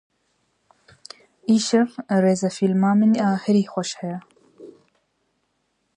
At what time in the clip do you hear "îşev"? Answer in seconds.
1.55-1.89